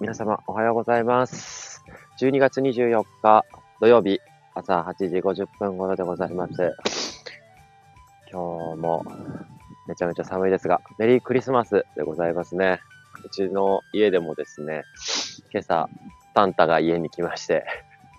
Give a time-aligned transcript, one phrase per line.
[0.00, 1.84] 皆様おはようございます。
[2.18, 3.44] 12月24日
[3.82, 4.18] 土曜日
[4.54, 6.72] 朝8時50分頃でございます。
[8.32, 9.04] 今日も
[9.86, 12.80] めちゃめちゃ寒いですが、メリークリスマスでございますね。
[13.26, 14.84] うちの家でもですね、
[15.52, 15.90] 今朝、
[16.34, 17.66] サンタが家に来まして、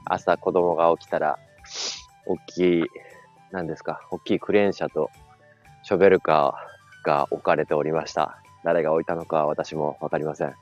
[0.05, 1.39] 朝子供が起きたら、
[2.27, 2.83] 大きい、
[3.49, 5.09] 何ですか、大きいクレーン車と
[5.81, 8.37] ショベルカーが置かれておりました。
[8.63, 10.53] 誰が置いたのかは私もわかりません。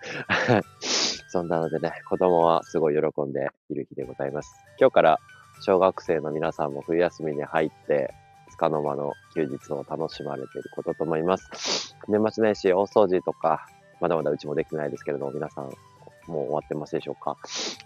[1.30, 4.52] そんなのでね、子供はすごい喜んでいる日でございます。
[4.80, 5.20] 今日から
[5.62, 8.14] 小学生の皆さんも冬休みに入って、
[8.60, 11.96] 束の間の休日を楽しまれていることと思います。
[12.08, 13.68] 年末年始大掃除とか、
[14.02, 17.38] まだまだうちもできてないですけれども、皆さんもう終わってますでしょうか。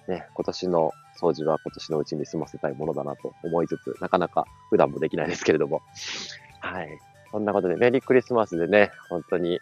[0.08, 5.82] ね、今年の掃除は今年のうちに済ませたいものだなと思いつつ、なかなか普段もできないですけれども。
[6.60, 6.90] はい。
[7.32, 9.60] そんなことで、メリークリスマスでね、本当に、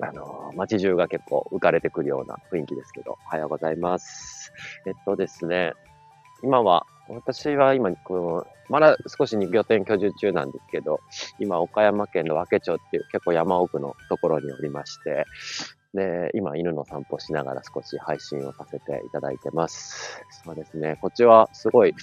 [0.00, 4.52] あの、街中が結構浮かれてくるような雰囲気ですけど、おはようございます。
[4.86, 5.72] えっとですね、
[6.42, 11.00] 今は、私は今、この、まだ少し2拠点居住中なんですけど、
[11.38, 15.26] 今、岡山県の和気町っていう結構山奥のところにおりまして、
[15.94, 20.24] で、今、犬の散歩しながら少し配信をさせていただいてます。
[20.44, 21.94] そうですね、こっちはすごい、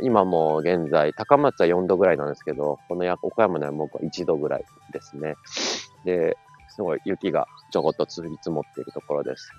[0.00, 5.34] 今も現在、高松は4度ぐらいなんですけど、この岡山の山奥は1度ぐらいですね。
[6.04, 6.38] で、
[6.74, 9.50] すごい雪がちょこっと降り積もっているところです。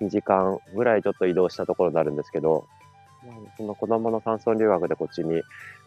[0.00, 2.66] 2時間ぐらいちょっと移動したところになるんですけど、
[3.56, 5.42] その子供の山村留学でこっちに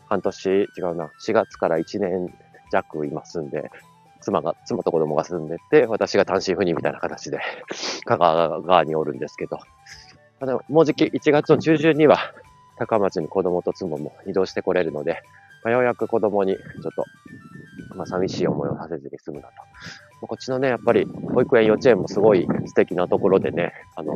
[0.07, 2.33] 半年、違うな、4月から1年
[2.71, 3.71] 弱今住んで、
[4.21, 7.39] 妻が、妻と子供が住んでて、私が単身赴任みたいな形で、
[8.05, 9.57] 香川側におるんですけど、
[10.41, 12.17] あでももうじき1月の中旬には
[12.77, 15.21] 高松に子供と妻も移動してこれるので、
[15.63, 17.05] まあようやく子供にちょっと、
[17.95, 19.53] まあ、寂しい思いをさせずに済むなと。
[20.27, 24.13] こっちのね、やっぱり保育園、幼稚園もすごい素敵なところでね、あの、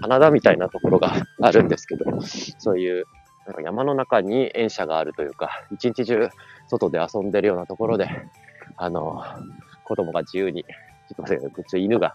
[0.00, 3.06] 棚田みたいなところが あるんですけど、そういう
[3.48, 6.28] なんか山の中に園舎があるというか、一日中
[6.66, 8.06] 外で遊んでるようなところで、
[8.76, 9.22] あの、
[9.84, 12.12] 子供が自由に、ちょっとっち犬が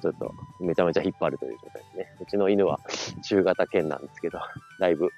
[0.00, 2.06] ちょっとめちゃめちゃ引っ張るという状態ですね。
[2.20, 2.80] うちの犬は
[3.22, 4.38] 中型犬なんですけど、
[4.78, 5.10] だいぶ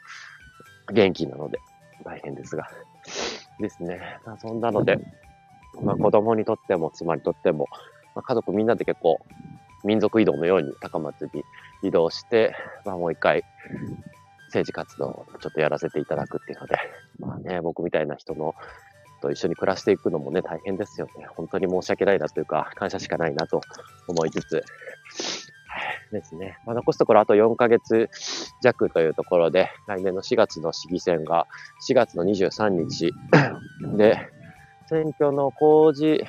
[0.92, 1.60] 元気なので
[2.04, 2.68] 大変ですが。
[3.60, 4.18] ですね。
[4.26, 4.98] まあそんなので、
[5.80, 7.68] まあ子供にとっても妻にとっても、
[8.14, 9.20] まあ、家族みんなで結構
[9.84, 11.44] 民族移動のように高松に
[11.82, 13.42] 移動して、まあもう一回
[14.46, 16.76] 政治活動をちょっとやらせていただくっていうので、
[17.18, 18.54] まあね、僕みたいな人の
[19.22, 21.26] と一緒に暮らしていくのもね、大変ですよね。
[21.36, 23.60] 本当に申し訳ないなというか、感謝しかないなと
[24.08, 24.64] 思いつつ、はい
[26.12, 26.58] ですね。
[26.66, 28.10] まあ、残すところあと4ヶ月
[28.62, 31.46] 弱というところで、来年の4月の市議選が
[31.88, 33.12] 4月の23日
[33.96, 34.28] で、
[34.92, 36.22] 選挙の公示、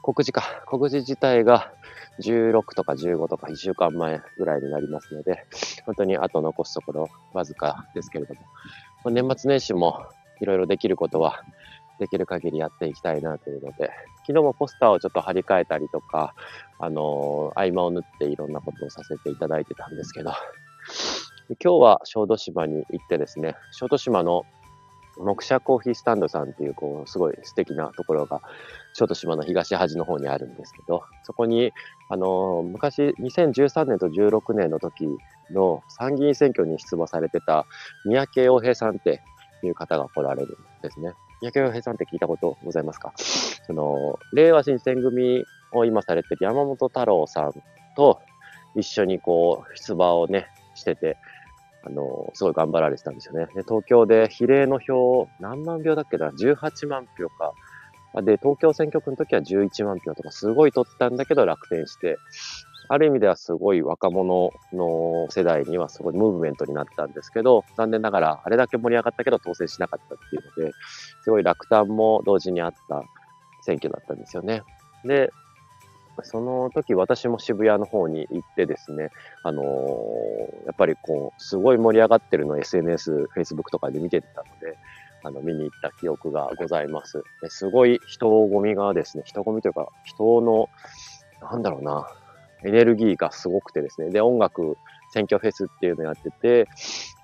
[0.00, 1.74] 告示か、告示自体が
[2.22, 5.44] 16とか15とか1週間前ぐらいになりますので、
[5.84, 8.34] 本当にあと残すところわずかですけれど
[9.04, 10.06] も、年末年始も
[10.40, 11.42] いろいろできることは
[12.00, 13.90] できる限りやっていきたいなというので、
[14.26, 16.34] 昨日もポスターをちょっと貼り替えたりとか、
[16.78, 20.32] あのー合間を縫っていろんなことをさせていただいてたんですけど、
[21.62, 24.44] 今日は小豆島に行ってですね、小豆島の
[25.18, 28.42] 木車コーヒースタンドさんっていう、こう、すごい素敵なところが、
[28.92, 31.72] 小豆島の東端の方にあるんですけど、そこに、
[32.08, 35.08] あの昔、2013年と16年の時
[35.50, 37.66] の参議院選挙に出馬されてた
[38.04, 39.22] 三宅洋平さんって
[39.62, 41.12] いう方が来られるんですね。
[41.40, 43.12] 三宅洋平さんって聞いたことございますか？
[43.16, 47.52] その、令和新選組を今されてる山本太郎さん
[47.96, 48.20] と
[48.74, 51.16] 一緒にこう、出馬をね、してて、
[51.86, 53.46] あの、すごい頑張られてたんですよね。
[53.54, 57.52] で、東京で比例の票、何万票だっけな ?18 万票か。
[58.22, 62.18] で、東京選挙区の時は11万票とかすごい取ったんだけど楽天して、
[62.88, 70.72] ある意味ではすごい若者の世代にはすごいムーブメントになったんですけど、残念ながらあれだけ盛り上がったけど当選しなかったっていうので、
[71.22, 73.02] すごい落胆も同時にあった
[73.62, 74.62] 選挙だったんですよね。
[75.04, 75.30] で、
[76.24, 79.10] その時私も渋谷の方に行ってですね、
[79.42, 84.76] あのーやっぱりこう、すごい盛り上がってるのを SNS、Facebook とかで見てたので、
[85.22, 87.22] あの、見に行った記憶がございます。
[87.48, 90.68] すごい人混みがですね、人混みというか、人の、
[91.40, 92.06] なんだろうな、
[92.64, 94.76] エネルギーがすごくてですね、で、音楽、
[95.12, 96.68] 選挙フェスっていうのやってて、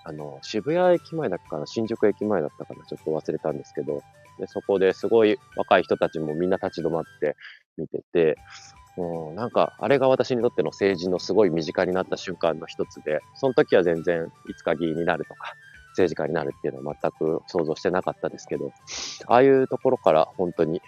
[0.05, 4.03] あの、渋谷駅前だったかな、新宿駅前だったかな、ちょっと忘れたんですけど、
[4.39, 7.37] で、そこですごい若い人たちもみんな立ち止まって
[7.77, 8.37] 見てて、
[8.99, 15.55] うん、なんか、あれが私にとっての政治のすごい身近になった瞬間の一つで、その時は全然いつか議員になるとか、
[15.93, 18.73] 政治家になるっていうのは全く想像してなかったですけど、
[19.27, 20.83] ああいうところから本当に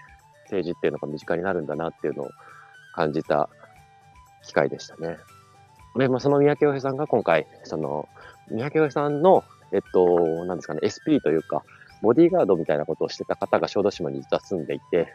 [0.44, 2.30] 政治っていうのが身近になるんだなっていうのを
[2.94, 3.48] 感じた
[4.46, 5.16] 機会でしたね。
[5.96, 8.08] で、まあ、その三宅洋平さんが今回、その、
[8.50, 11.64] 三宅洋平さんの、えっと、なんですかね、SP というか、
[12.04, 15.08] ボディーガードみたいなことをしてた方が小豆島に実は住んでいて、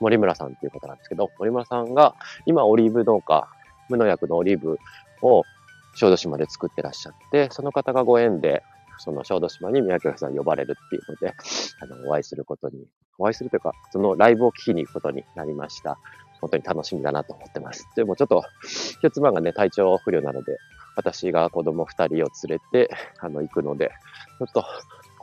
[0.00, 3.48] 森村さんっていう方なんですけど、森村さんが今オリーブ農家、
[3.88, 4.78] 無農薬のオリーブ
[5.22, 5.44] を
[5.94, 8.62] 小豆島で作ってらっしゃって、その方がご縁で、
[8.98, 11.34] その小豆島に三宅さん呼ばれるっていうので、
[11.80, 12.86] あの、お会いすることに、
[13.18, 15.98] お会いするというか、そのライブを聞きに行くことになりました。
[16.40, 17.88] 本当に楽しみだなと思ってます。
[17.94, 18.42] でもちょっと、
[19.12, 20.56] 妻がね、体調不良なので、
[20.96, 23.92] 私が子供二人を連れて、あの、行くので、
[24.38, 24.64] ちょっと、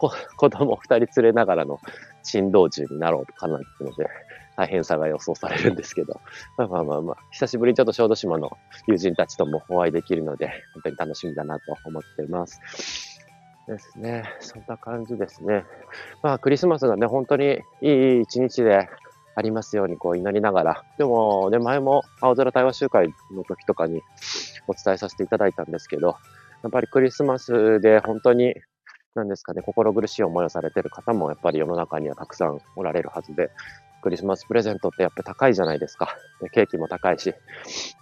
[0.37, 1.79] 子供二人連れながらの
[2.23, 4.07] 珍道中になろうとかなってので、
[4.55, 6.19] 大変さが予想されるんですけど、
[6.57, 8.57] まあまあまあまあ、久しぶりにちょっと小豆島の
[8.87, 12.59] 友人たちともお会いできるので、本当に楽しみだなと思っています。
[13.67, 14.23] ですね。
[14.39, 15.63] そんな感じですね。
[16.23, 18.89] まあ、クリスマスがね、本当にいい一日で
[19.35, 20.83] ありますように、こう祈りながら。
[20.97, 24.01] でも、ね、前も青空対話集会の時とかに
[24.67, 26.15] お伝えさせていただいたんですけど、
[26.63, 28.55] やっぱりクリスマスで本当に
[29.15, 33.49] なんですかね、心苦しい思いをされてる方もやっぱり世の中にはたくさんおられるはずで、
[34.01, 36.15] クリスマスプレゼントってやっぱ高いじゃないですか。
[36.41, 37.33] でケーキも高いし。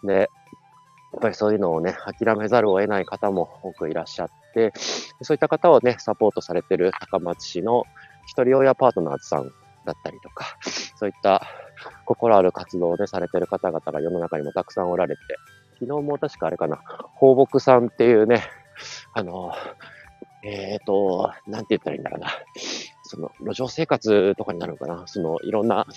[0.04, 4.74] で、やっぱりそういうのをね、諦めざるを得ない方も多くいらっしゃって、
[5.22, 7.84] そういった方をね、サポートされてる高松市の
[8.28, 9.52] 一人親パートナーズさん
[9.86, 10.46] だったりとか、
[10.98, 11.42] そういった
[12.06, 15.22] 心ある活動をね、されてる方々が世の中にもたくさんおられて、
[15.80, 16.82] 昨日も確かあれかな、
[17.16, 18.44] 放牧さんっていうね、
[19.14, 19.54] あの、
[20.44, 22.30] えっ、ー、と、なんて言ったらいいんだろうな。
[23.04, 25.08] その、路上生活とかになるのかな。
[25.08, 25.88] その、いろんな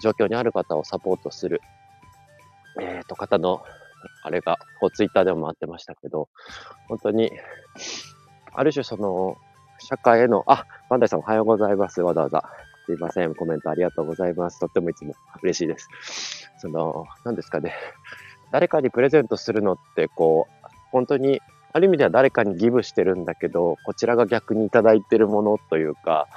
[0.00, 1.60] 状況にある方をサポートする、
[2.80, 3.62] えっ、ー、と、方の、
[4.22, 6.28] あれが、こう、ツイッターでも回ってましたけど、
[6.88, 7.32] 本当に、
[8.52, 9.36] ある種その、
[9.78, 12.02] 社会への、あ、バンダイさんおはようございます。
[12.02, 12.44] わざわざ。
[12.86, 13.34] すいません。
[13.34, 14.60] コメントありがとうございます。
[14.60, 15.88] とってもいつも嬉しいです。
[16.58, 17.74] その、何ですかね。
[18.52, 21.40] 誰かにプレゼントするのって、こう、本当に
[21.72, 26.28] ある意味では誰かにギブしてるんだけど、こちらが逆にいただいてるものというか、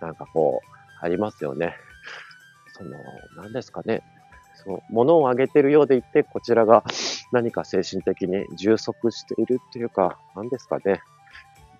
[0.00, 1.76] なんかこう、ありますよね。
[2.76, 2.90] その、
[3.36, 4.02] 何ですかね。
[4.54, 6.84] そう、物をあげてるようでいて、こちらが
[7.32, 11.00] 何か精神的に充足しているっていうか、何ですかね。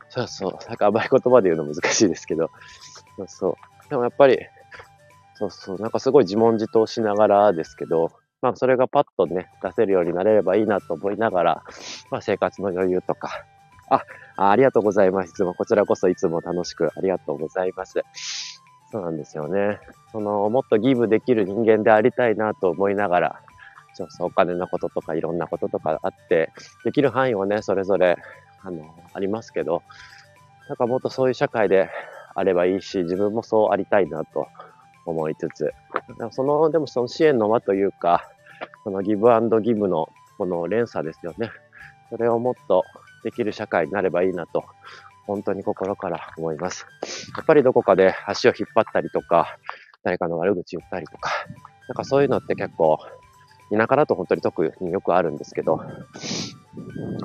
[0.09, 0.69] そうそう。
[0.69, 2.51] なんか甘い言葉で言うの難しいですけど、
[3.17, 3.49] そうそ
[3.87, 3.91] う。
[3.91, 4.39] でもやっぱり、
[5.35, 5.79] そうそう。
[5.79, 8.13] なんかすごい自問自答しながらですけど、
[8.47, 11.63] まあ、それがパッとね、出せるようになれればいいなと思いながら、
[12.13, 13.45] まあ、生活の余裕とか、
[13.91, 14.05] あ、
[14.37, 15.31] ありがとうございます。
[15.31, 18.05] いつも、こちらこそいつも楽しくありがとうございます。
[18.93, 19.81] そうなんですよね。
[20.13, 23.41] その、もっとギブできる人間でありたいなと思いながら、
[23.95, 26.53] そうそう、お金のこととかいろんなこととかあって、
[26.85, 28.17] できる範囲はね、それぞれ、
[28.63, 29.83] あの、ありますけど、
[30.69, 31.91] なんかもっとそういう社会で
[32.37, 34.47] あればいいし、自分もそうありたいなと
[35.07, 35.73] 思いつつ、
[36.33, 38.29] その、でもその支援の輪というか、
[38.85, 40.09] そのギブアンドギブの
[40.39, 41.51] この連鎖ですよね。
[42.11, 42.85] それをもっと
[43.25, 44.65] できる社会になればいいなと、
[45.27, 46.87] 本当に心から思います。
[47.37, 49.59] やっぱりどこかで足を引っ張ったりとか、
[50.05, 51.31] 誰かの悪口言ったりとか、
[51.89, 52.99] なんかそういうのって結構、
[53.71, 55.81] 田舎だと本当に特によくあるんですけど、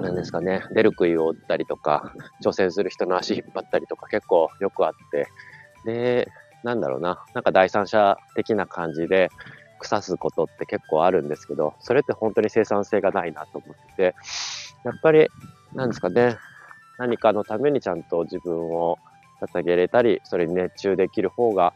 [0.02, 2.14] なんですかね、出る杭を打ったりとか、
[2.44, 5.28] 挑戦する人の足引っ張ったりとか結構よくあって、
[5.86, 6.28] で、
[6.64, 9.30] なんだろうな、なんか第三者的な感じで、
[9.86, 14.16] 腐すことって結構あるんですけど、それって本当に生産性がないなと思ってて、
[14.84, 15.28] やっぱり、
[15.74, 16.38] なんですかね、
[16.98, 18.98] 何かのためにちゃんと自分を
[19.42, 21.74] 捧げれたり、それに熱中できる方が、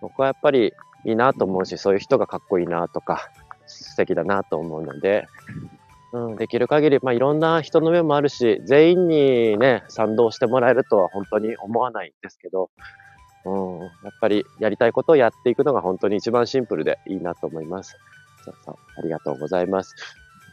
[0.00, 0.72] 僕はやっぱり
[1.04, 3.30] いいなと思うし、そういう人がかっこいいなとか、
[3.66, 5.26] 素敵だなと思うので、
[6.12, 12.70] うん、できる限り、まあ、いろんな人の目もあるし、全員にね、賛同してもらえるとは本当に思わないんですけど、
[13.44, 13.90] うん、やっ
[14.20, 17.96] ぱりやりたいことをやっていくのが本当に一番シンプルでいいなと思います。
[18.44, 19.94] そうそう、ありがとうございます。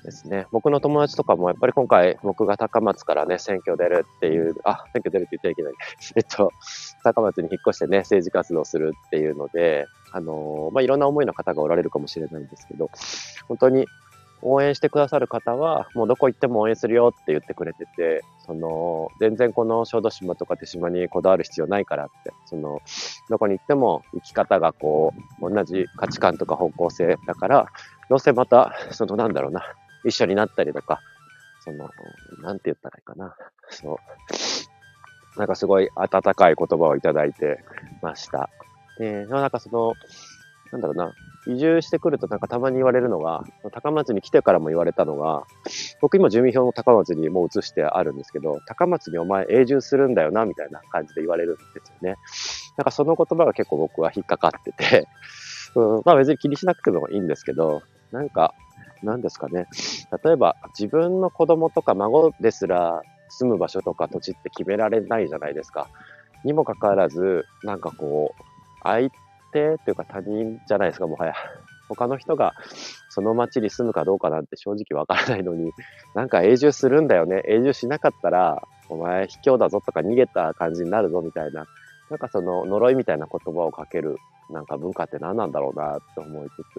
[0.06, 0.46] ですね。
[0.52, 5.74] 僕の友達とかもやっぱり今回僕が高松からね、選挙出るっていう、あ、選挙出るって言ってはいけない。
[6.16, 6.52] えっと、
[7.04, 12.90] 高松に引っ越してね、政治活動するっていうので、あのまあ、いろんな思いの方がおられるかもしれないんですけど、
[13.48, 13.88] 本当に
[14.42, 22.80] 応援してくださる方は、もうどこ行っても応援するよって言ってくれてて、その、全然この小豆島とか手島にこだわる必要ないからって、その、
[23.30, 27.68] どこに行っても生き方がこう、同じ価値観とか方向性だから、
[28.10, 29.64] どうせまた、そのなんだろうな、
[30.04, 31.00] 一緒になったりとか、
[31.62, 31.90] その、
[32.44, 33.36] なんて言ったらいいかな。
[33.70, 35.40] そう。
[35.40, 37.60] なんかすごい温かい言葉をいただいて
[38.02, 38.50] ました。
[39.00, 39.94] で、なんかその、
[40.72, 41.12] なんだろうな、
[41.48, 45.44] 移住してくるとなんかたまに言われるのが、高松に来てからも言われたのが、
[46.02, 52.16] 僕今住民票の高松にもう移してあるんですけど、高松にお前永住するんだよな、みたいな感じで言われるんですよね。
[52.78, 55.08] なんかその言葉が結構僕は引っかかってて、
[55.76, 58.54] うん、まあ別に気にしなくてもいいんですけど、なんか
[59.04, 59.68] 何ですかね。
[60.24, 65.88] 例えば、自分の子供とか孫ですら住む場所とか土地って決められないじゃないですか。
[66.44, 68.44] にもかかわらず、なんかこう、
[68.84, 69.10] 相
[69.52, 71.34] 手っていうか他人じゃないですか、もはや。
[71.88, 72.54] 他の人が
[73.10, 75.72] その町に住むかどうかなんて正直わからないのに、
[76.16, 77.44] なんか永住するんだよね。
[77.48, 81.66] 永住しなかったら、お前卑怯だぞとか逃げた感じになるぞみたいな、
[82.10, 84.18] なんかその呪いみたいな言葉をかける
[84.50, 86.78] なんか文化って何なんだろうなって思いつつ、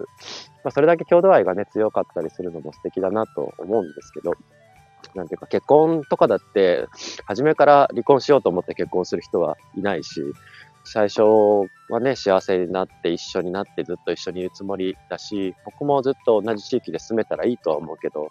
[0.63, 4.35] まあ、それだけ郷土愛がね強かったりするのも素敵だなと思うんですけど、
[5.15, 6.87] なんていうか結婚とかだって、
[7.25, 10.21] 初めから離婚しようと思って結婚する人はいないし、
[10.89, 11.21] 最初
[11.89, 18.29] はね、幸せになって一緒になってずっと一緒にいるつもりだし、僕もずっと同じ地域で住めたらいいとは思うけど、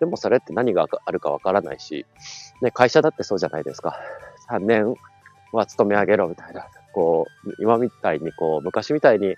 [0.00, 2.06] でもそれって何があるかわからないし、
[2.62, 3.98] ね、会社だってそうじゃないですか。
[4.48, 4.94] 3年
[5.52, 6.66] は勤め上げろみたいな。
[6.94, 9.36] こう、今みたいに、こう、昔みたいに、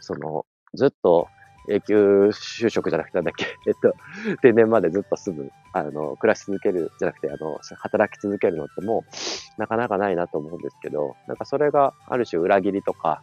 [0.00, 1.28] その、ずっと
[1.70, 3.94] 永久就職じゃなくてなんだっけ、 えっと、
[4.42, 13.22] 定年までずっと住む、あの、暮らし続けるじゃなくて、あの、働き続けるのってもう、なかなかないなと思うんですけど、なんかそれがある種裏切りとか、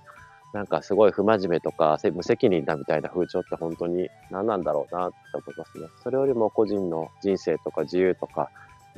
[0.53, 5.87] なんかすごい不真面目とか、無責任だみたいな風潮って本当に何なんだろうなって思いますね。
[6.03, 8.49] それよりも個人の人生とか自由とか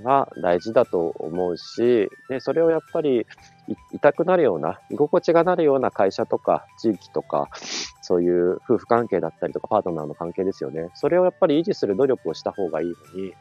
[0.04, 3.26] が大事だと思うし、でそれをやっぱり
[3.92, 7.50] 痛くなるような、居心地がなるような会社とか地域とか、
[8.02, 10.90] そういう夫婦関係だったりとかパートナーの関係ですよね。
[10.96, 13.34] それをやっぱり維持する努力をした方がいいのに、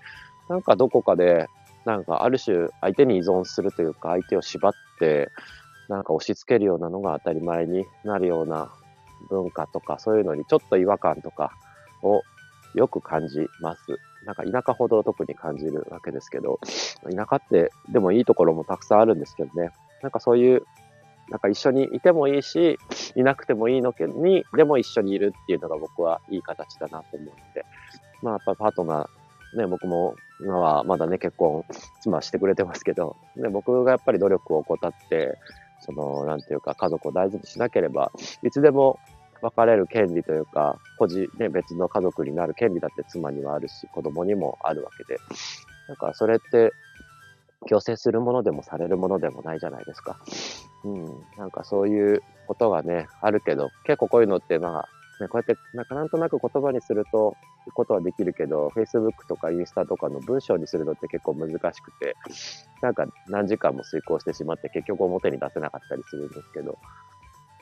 [0.49, 1.47] なんかどこかで、
[1.85, 5.31] なんかある種相手に依存するというか、相手を縛って、
[5.89, 8.71] なんか押し付けるようなのが当たり前になるような
[9.31, 11.53] 文化とか、そういうのにちょっと違和感とか
[12.03, 12.23] を
[12.75, 13.81] よく感じます。
[14.29, 16.61] なんか田舎ほど特に感じるわけですけど、
[17.11, 19.71] 田舎ってでもいいところもたくさんあるんですけどね。
[20.03, 20.65] なんかそういう、
[21.31, 22.79] なんか一緒にいてもいいし、
[23.17, 27.65] いなくてもいいのに、でも一緒にいるっていうのが僕はいい形だなと思うので、
[28.23, 31.65] まあやっぱパートナー、ね、僕も今はまだね、結婚、
[32.03, 35.39] 妻してくれてますけど、ね、僕がやっぱり努力を怠って、
[35.81, 38.99] その、なんていうか、家族を大事にしなければ、いつでも
[39.41, 45.21] 別れる権利というか、個人、ね、別の家族になる権利だって妻にはあるし、子供にもあるわけで、
[45.89, 46.73] なんかそれって
[47.67, 50.19] 強制するものでもされるものでもないじゃないですか。
[50.85, 51.05] うん。
[51.37, 54.89] なんかそういうことがね、あるけど、結構こういうのってまあ、
[55.21, 57.35] ね、こうやってなんかなんとなく言葉にすると、
[57.75, 62.15] ことはできるけど、Facebook とかインスタとかの文章にするのって結構難しくて、
[62.81, 66.79] なんか何時間も遂行してしまって結局表に出せなかったりするんですけど、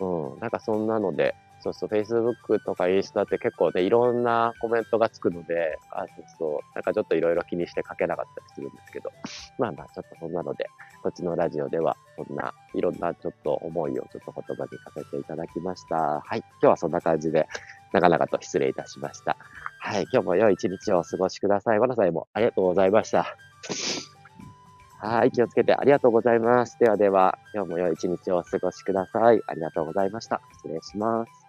[0.00, 1.34] うん、なんかそんなので、
[1.66, 9.10] そうそう、Facebook とかインスタって結構ね、いろんなコメントがつくので、あ、そうそう、なんかちょっといろいろ気にして書けなかったりするんですけど、
[9.58, 10.68] まあまあ、ちょっとそんなので、
[11.02, 15.96] こっちのラジオでは、そんな、いろんなちょっと思いをちょっと言葉にさせていただきました。
[15.96, 17.48] はい、今日はそんな感じで、
[17.92, 19.36] 長々と失礼いたしました。
[19.80, 21.78] はい、今日も良い一日をお過ごしください。
[21.78, 23.36] わなさんもありがとうございました。
[24.98, 26.78] はい、気をつけてありがとうございます。
[26.78, 29.40] ではでは、今日も良い一日をお過ごしください。
[29.46, 30.40] ありがとうございました。
[30.54, 31.45] 失礼します。